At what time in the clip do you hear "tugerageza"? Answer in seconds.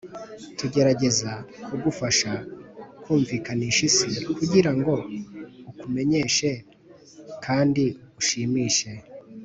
0.57-1.31